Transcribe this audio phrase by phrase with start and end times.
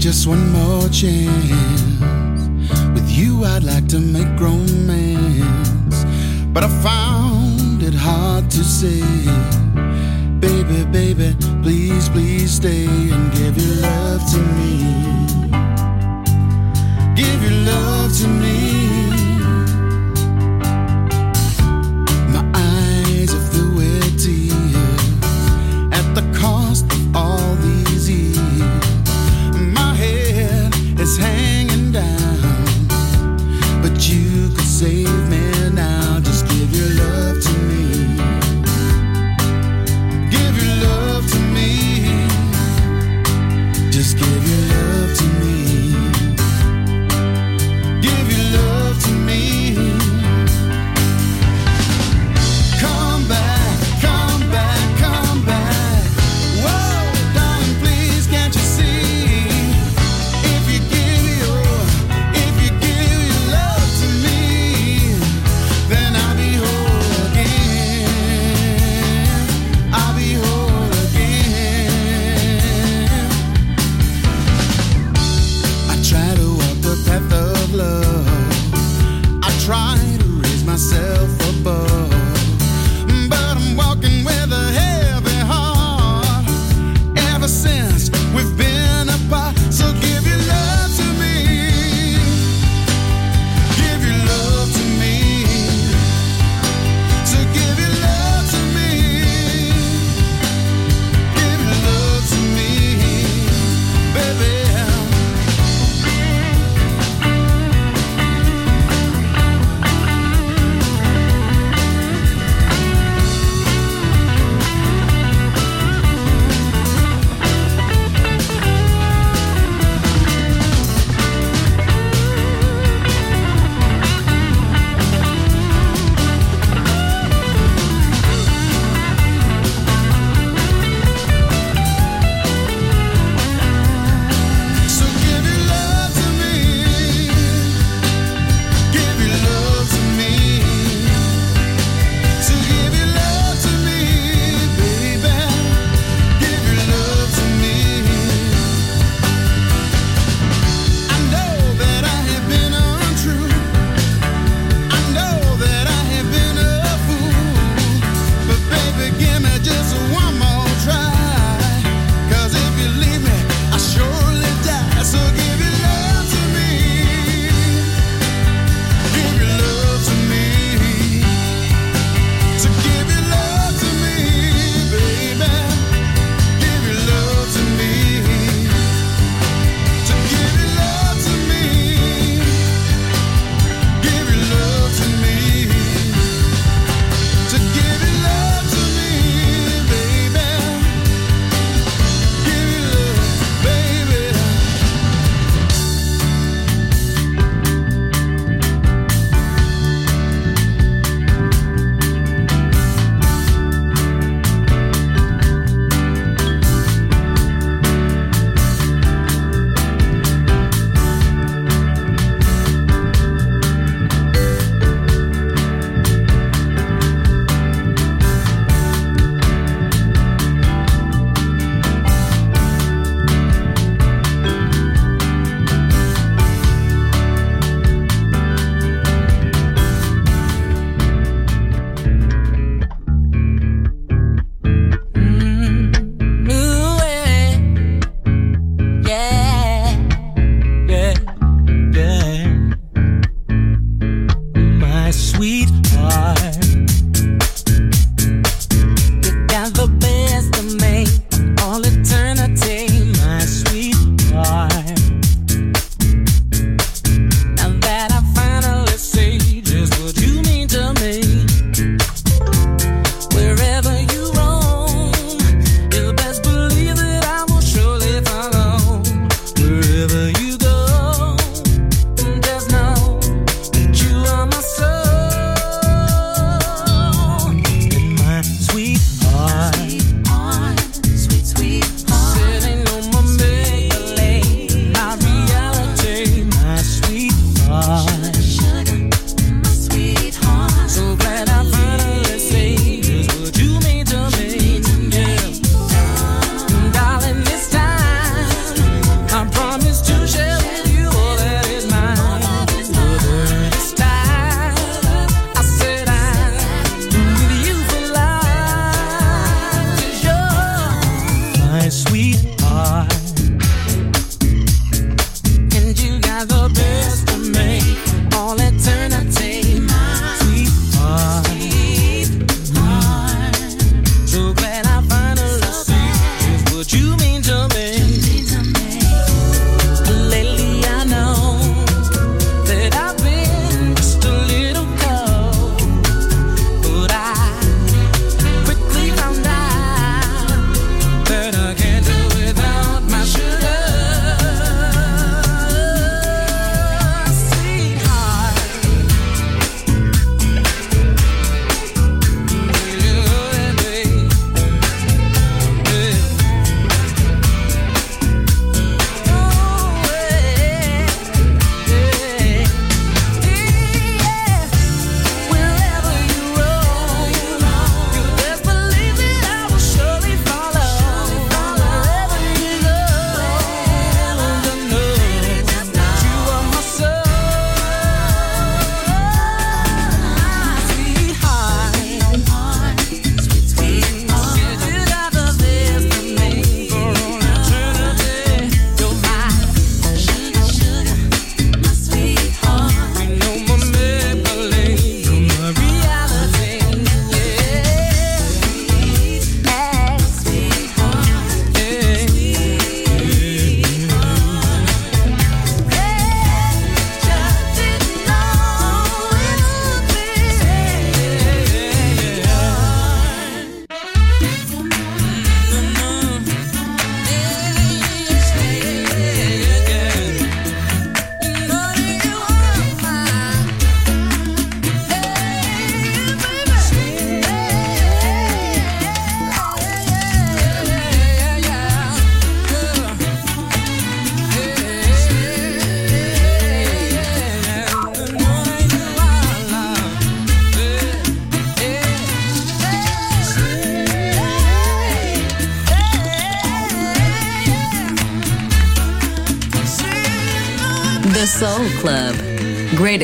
[0.00, 1.50] Just one more chance
[2.94, 6.06] with you, I'd like to make romance.
[6.54, 9.02] But I found it hard to say,
[10.40, 14.78] baby, baby, please, please stay and give your love to me.
[17.14, 18.89] Give your love to me.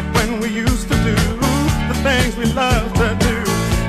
[0.00, 1.14] back when we used to do
[1.88, 3.36] the things we loved to do.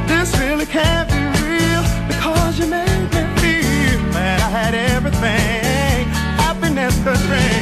[0.07, 6.07] This really can't be real because you made me feel that I had everything.
[6.37, 7.60] Happiness could bring.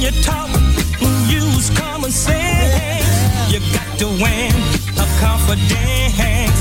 [0.00, 0.50] you talk,
[1.28, 3.52] use common sense.
[3.52, 4.54] You got to win
[4.98, 6.58] a confidence.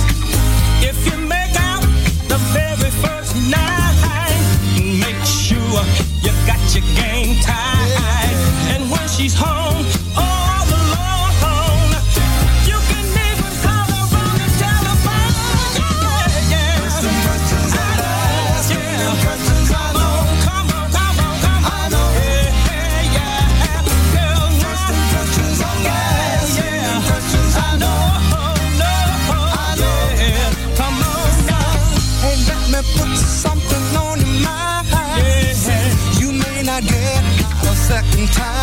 [0.82, 1.84] If you make out
[2.28, 4.40] the very first night,
[4.78, 5.82] make sure
[6.22, 8.36] you got your game tight.
[8.74, 9.63] And when she's home.
[37.94, 38.63] second time.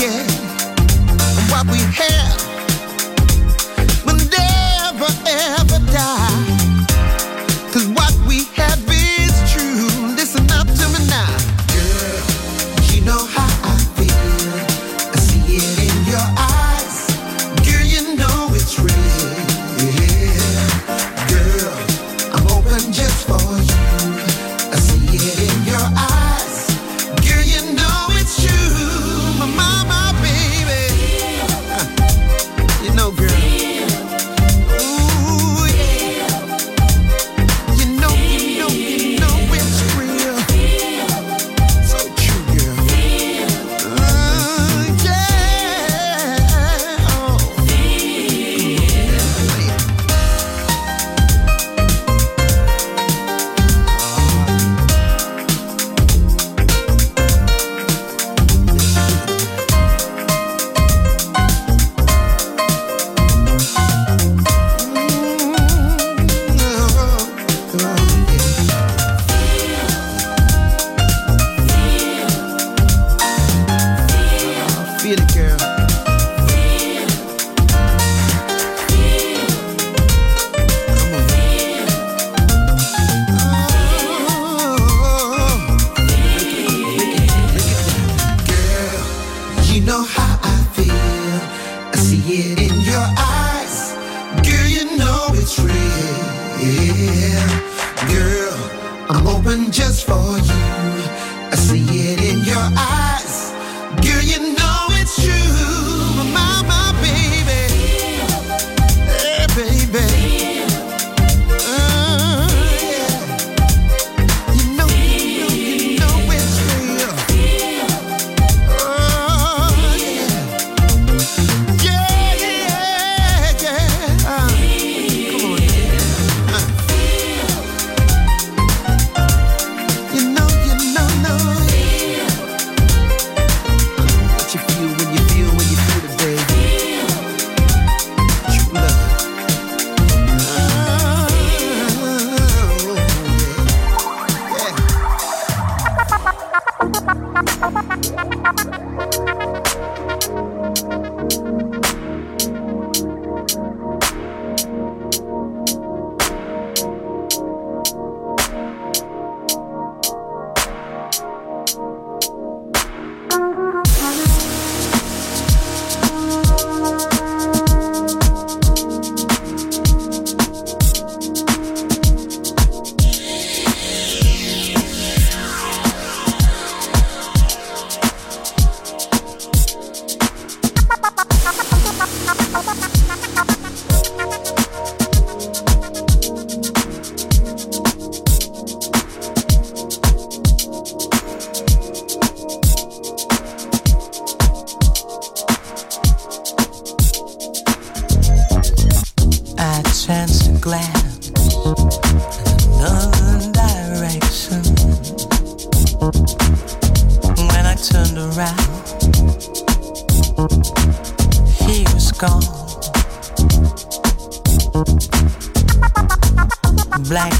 [0.00, 0.29] Yeah.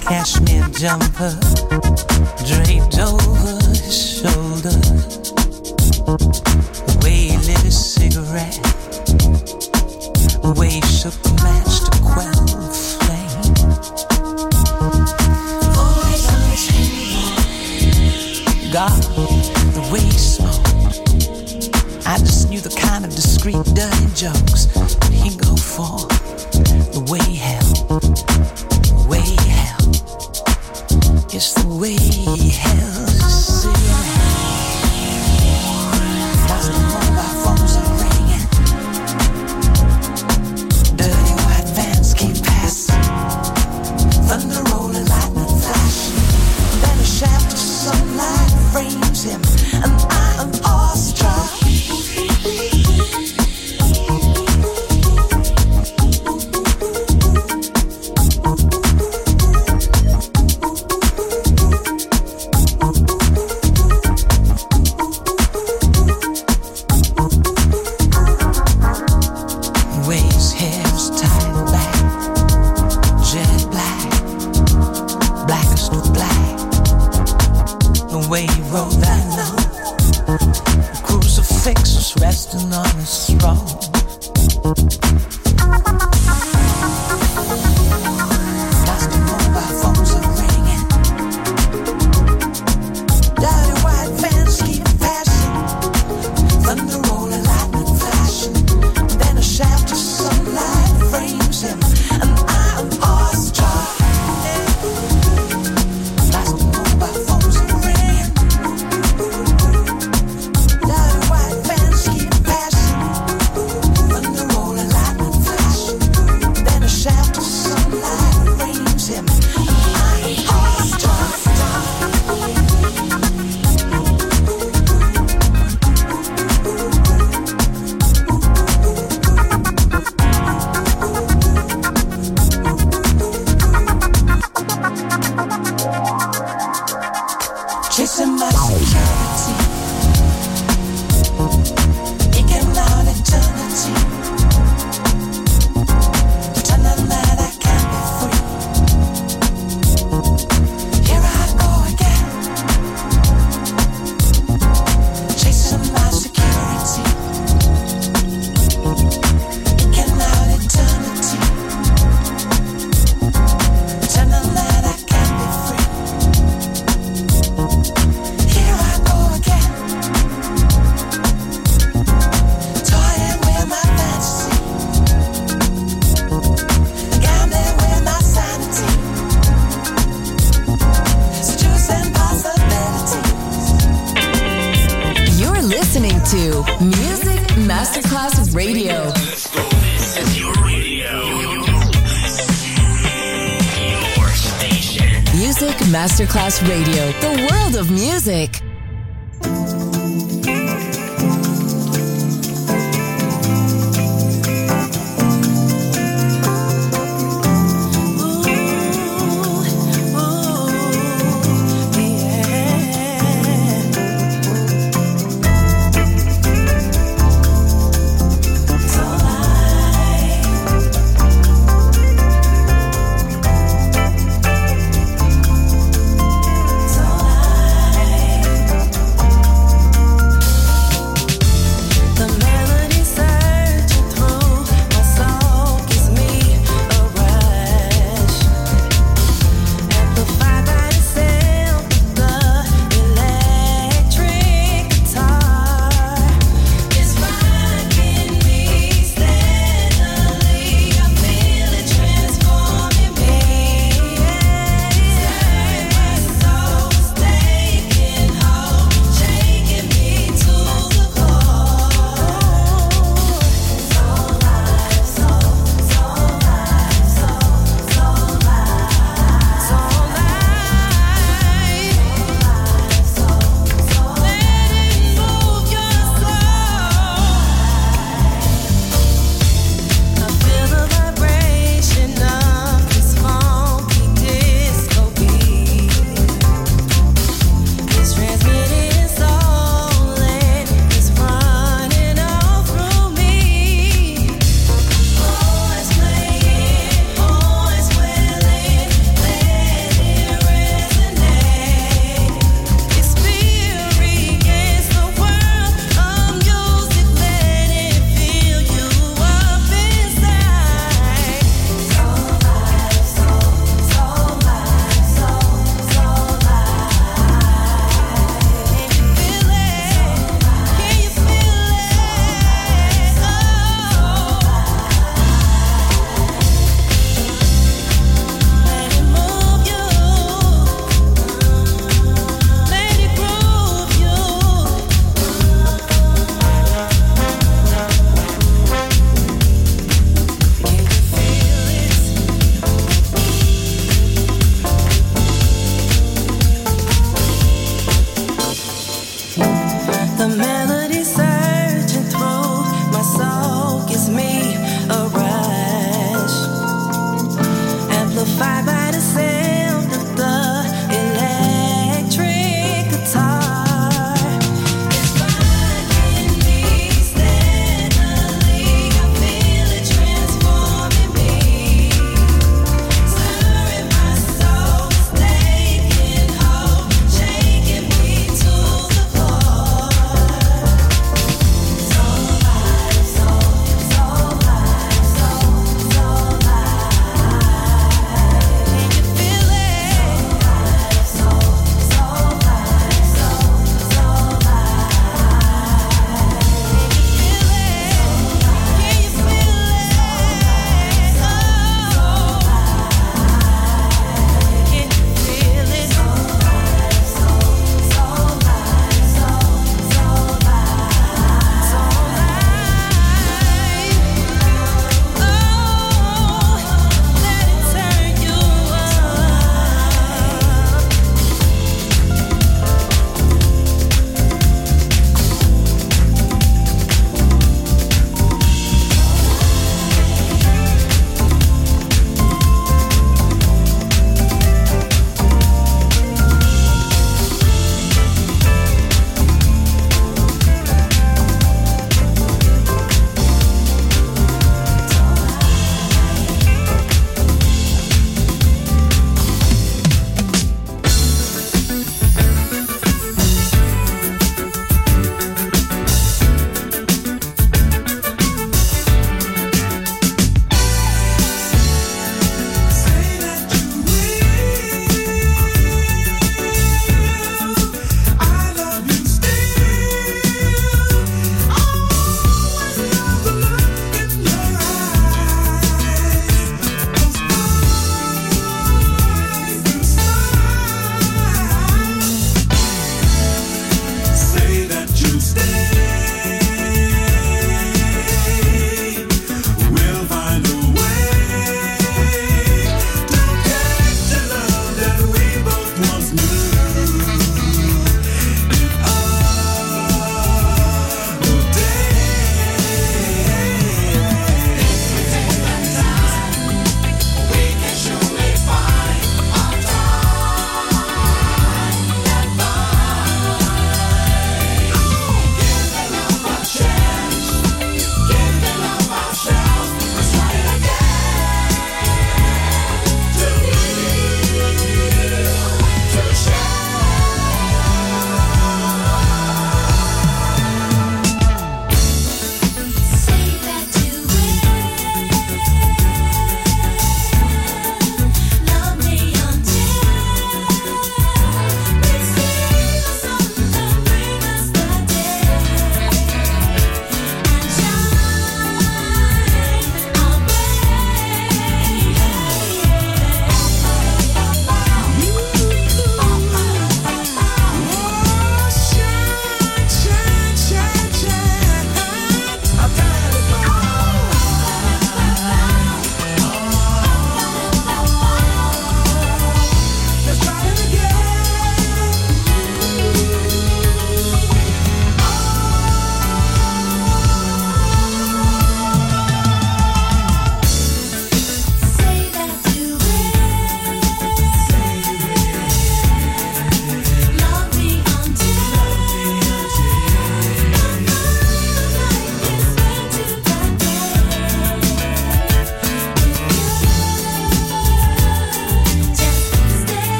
[0.00, 1.36] cashmere jumper
[2.46, 4.76] draped over his shoulder.
[6.86, 8.58] The way he lit a cigarette,
[10.42, 13.54] the way he shook the match to quell the flame.
[15.76, 16.64] Always, always
[18.72, 19.02] God,
[19.74, 20.68] the way he smoked.
[22.06, 24.66] I just knew the kind of discreet, dirty jokes
[25.10, 26.19] he'd go for.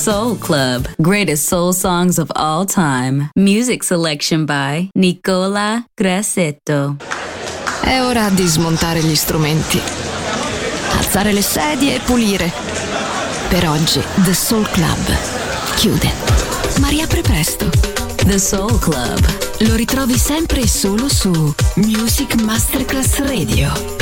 [0.00, 0.88] Soul Club.
[0.96, 3.28] Greatest soul songs of all time.
[3.36, 6.96] Music selection by Nicola Grassetto.
[7.82, 9.78] È ora di smontare gli strumenti,
[10.96, 12.50] alzare le sedie e pulire.
[13.50, 15.18] Per oggi The Soul Club
[15.74, 16.10] chiude,
[16.80, 17.68] ma riapre presto.
[18.24, 19.20] The Soul Club.
[19.68, 21.30] Lo ritrovi sempre e solo su
[21.74, 23.99] Music Masterclass Radio.